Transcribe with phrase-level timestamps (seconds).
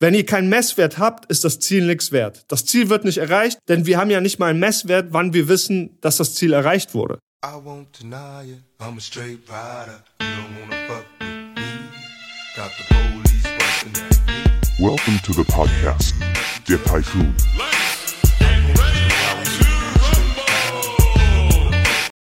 [0.00, 2.44] Wenn ihr keinen Messwert habt, ist das Ziel nichts wert.
[2.46, 5.48] Das Ziel wird nicht erreicht, denn wir haben ja nicht mal einen Messwert, wann wir
[5.48, 7.18] wissen, dass das Ziel erreicht wurde.
[14.78, 16.14] Welcome to the podcast,
[16.68, 17.34] der Typhoon.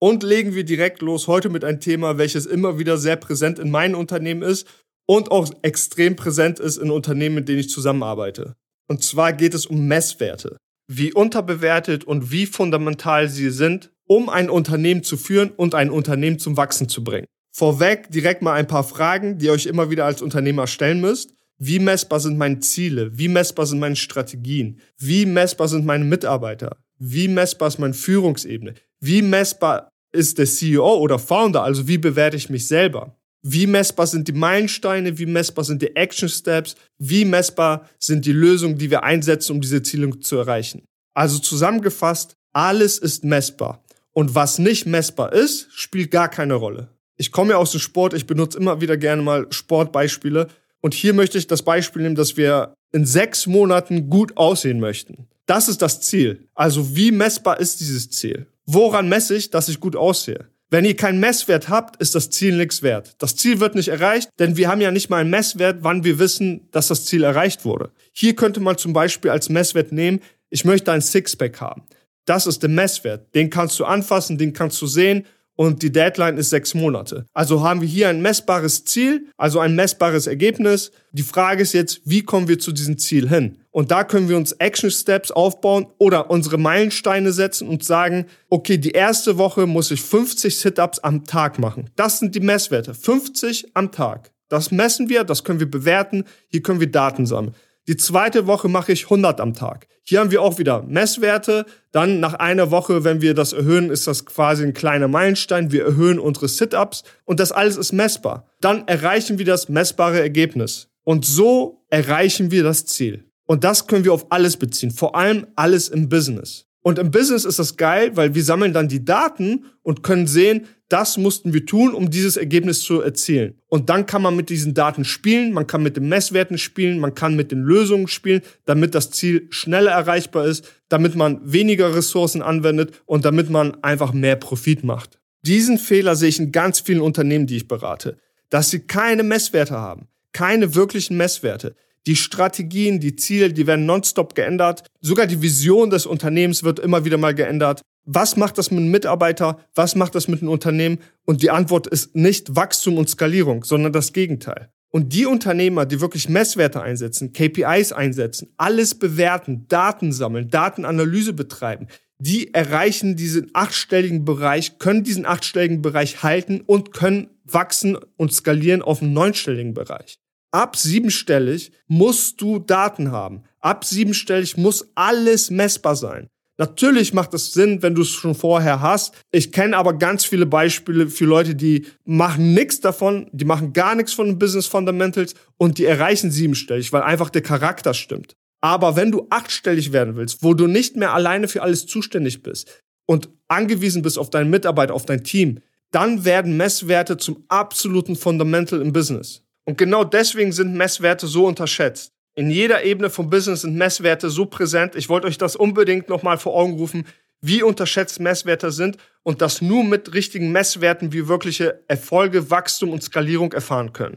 [0.00, 3.70] Und legen wir direkt los heute mit einem Thema, welches immer wieder sehr präsent in
[3.70, 4.66] meinem Unternehmen ist
[5.06, 8.54] und auch extrem präsent ist in Unternehmen, mit denen ich zusammenarbeite.
[8.88, 10.56] Und zwar geht es um Messwerte.
[10.86, 16.38] Wie unterbewertet und wie fundamental sie sind, um ein Unternehmen zu führen und ein Unternehmen
[16.38, 17.26] zum Wachsen zu bringen.
[17.52, 21.32] Vorweg direkt mal ein paar Fragen, die ihr euch immer wieder als Unternehmer stellen müsst.
[21.56, 23.16] Wie messbar sind meine Ziele?
[23.16, 24.80] Wie messbar sind meine Strategien?
[24.98, 26.76] Wie messbar sind meine Mitarbeiter?
[26.98, 28.74] Wie messbar ist meine Führungsebene?
[29.00, 31.62] Wie messbar ist der CEO oder Founder?
[31.62, 33.16] Also wie bewerte ich mich selber?
[33.46, 35.18] Wie messbar sind die Meilensteine?
[35.18, 36.76] Wie messbar sind die Action Steps?
[36.96, 40.86] Wie messbar sind die Lösungen, die wir einsetzen, um diese Ziele zu erreichen?
[41.12, 43.84] Also zusammengefasst, alles ist messbar.
[44.12, 46.88] Und was nicht messbar ist, spielt gar keine Rolle.
[47.18, 50.48] Ich komme ja aus dem Sport, ich benutze immer wieder gerne mal Sportbeispiele.
[50.80, 55.28] Und hier möchte ich das Beispiel nehmen, dass wir in sechs Monaten gut aussehen möchten.
[55.44, 56.48] Das ist das Ziel.
[56.54, 58.46] Also wie messbar ist dieses Ziel?
[58.64, 60.48] Woran messe ich, dass ich gut aussehe?
[60.74, 63.14] Wenn ihr keinen Messwert habt, ist das Ziel nichts wert.
[63.18, 66.18] Das Ziel wird nicht erreicht, denn wir haben ja nicht mal einen Messwert, wann wir
[66.18, 67.92] wissen, dass das Ziel erreicht wurde.
[68.10, 70.18] Hier könnte man zum Beispiel als Messwert nehmen,
[70.50, 71.84] ich möchte ein Sixpack haben.
[72.24, 73.32] Das ist der Messwert.
[73.36, 77.26] Den kannst du anfassen, den kannst du sehen und die Deadline ist sechs Monate.
[77.32, 80.90] Also haben wir hier ein messbares Ziel, also ein messbares Ergebnis.
[81.12, 83.58] Die Frage ist jetzt, wie kommen wir zu diesem Ziel hin?
[83.74, 88.78] Und da können wir uns Action Steps aufbauen oder unsere Meilensteine setzen und sagen, okay,
[88.78, 91.90] die erste Woche muss ich 50 Sit-ups am Tag machen.
[91.96, 92.94] Das sind die Messwerte.
[92.94, 94.30] 50 am Tag.
[94.48, 97.56] Das messen wir, das können wir bewerten, hier können wir Daten sammeln.
[97.88, 99.88] Die zweite Woche mache ich 100 am Tag.
[100.04, 101.66] Hier haben wir auch wieder Messwerte.
[101.90, 105.72] Dann nach einer Woche, wenn wir das erhöhen, ist das quasi ein kleiner Meilenstein.
[105.72, 108.46] Wir erhöhen unsere Sit-ups und das alles ist messbar.
[108.60, 110.90] Dann erreichen wir das messbare Ergebnis.
[111.02, 113.24] Und so erreichen wir das Ziel.
[113.46, 116.66] Und das können wir auf alles beziehen, vor allem alles im Business.
[116.80, 120.66] Und im Business ist das geil, weil wir sammeln dann die Daten und können sehen,
[120.90, 123.54] das mussten wir tun, um dieses Ergebnis zu erzielen.
[123.68, 127.14] Und dann kann man mit diesen Daten spielen, man kann mit den Messwerten spielen, man
[127.14, 132.42] kann mit den Lösungen spielen, damit das Ziel schneller erreichbar ist, damit man weniger Ressourcen
[132.42, 135.18] anwendet und damit man einfach mehr Profit macht.
[135.40, 138.18] Diesen Fehler sehe ich in ganz vielen Unternehmen, die ich berate,
[138.50, 141.74] dass sie keine Messwerte haben, keine wirklichen Messwerte.
[142.06, 144.84] Die Strategien, die Ziele, die werden nonstop geändert.
[145.00, 147.80] Sogar die Vision des Unternehmens wird immer wieder mal geändert.
[148.04, 149.58] Was macht das mit einem Mitarbeiter?
[149.74, 150.98] Was macht das mit einem Unternehmen?
[151.24, 154.68] Und die Antwort ist nicht Wachstum und Skalierung, sondern das Gegenteil.
[154.90, 161.88] Und die Unternehmer, die wirklich Messwerte einsetzen, KPIs einsetzen, alles bewerten, Daten sammeln, Datenanalyse betreiben,
[162.18, 168.82] die erreichen diesen achtstelligen Bereich, können diesen achtstelligen Bereich halten und können wachsen und skalieren
[168.82, 170.18] auf einen neunstelligen Bereich.
[170.54, 173.42] Ab siebenstellig musst du Daten haben.
[173.58, 176.28] Ab siebenstellig muss alles messbar sein.
[176.58, 179.20] Natürlich macht es Sinn, wenn du es schon vorher hast.
[179.32, 183.96] Ich kenne aber ganz viele Beispiele für Leute, die machen nichts davon, die machen gar
[183.96, 188.36] nichts von Business Fundamentals und die erreichen siebenstellig, weil einfach der Charakter stimmt.
[188.60, 192.80] Aber wenn du achtstellig werden willst, wo du nicht mehr alleine für alles zuständig bist
[193.06, 195.58] und angewiesen bist auf deinen Mitarbeiter, auf dein Team,
[195.90, 199.43] dann werden Messwerte zum absoluten Fundamental im Business.
[199.64, 202.12] Und genau deswegen sind Messwerte so unterschätzt.
[202.36, 204.96] In jeder Ebene vom Business sind Messwerte so präsent.
[204.96, 207.06] Ich wollte euch das unbedingt nochmal vor Augen rufen,
[207.40, 213.02] wie unterschätzt Messwerte sind und dass nur mit richtigen Messwerten wir wirkliche Erfolge, Wachstum und
[213.02, 214.16] Skalierung erfahren können.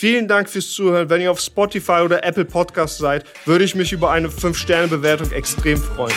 [0.00, 1.10] Vielen Dank fürs Zuhören.
[1.10, 5.76] Wenn ihr auf Spotify oder Apple Podcast seid, würde ich mich über eine 5-Sterne-Bewertung extrem
[5.76, 6.14] freuen.